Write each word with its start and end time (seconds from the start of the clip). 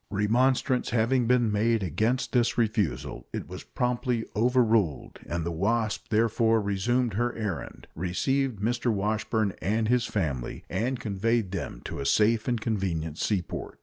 Remonstrance 0.09 0.89
having 0.89 1.27
been 1.27 1.51
made 1.51 1.83
against 1.83 2.31
this 2.31 2.57
refusal, 2.57 3.27
it 3.31 3.47
was 3.47 3.61
promptly 3.63 4.25
overruled, 4.35 5.19
and 5.27 5.45
the 5.45 5.51
Wasp 5.51 6.05
therefore 6.09 6.59
resumed 6.59 7.13
her 7.13 7.35
errand, 7.35 7.85
received 7.93 8.57
Mr. 8.59 8.91
Washburn 8.91 9.53
and 9.61 9.89
his 9.89 10.07
family, 10.07 10.63
and 10.71 10.99
conveyed 10.99 11.51
them 11.51 11.81
to 11.85 11.99
a 11.99 12.05
safe 12.07 12.47
and 12.47 12.59
convenient 12.59 13.19
seaport. 13.19 13.77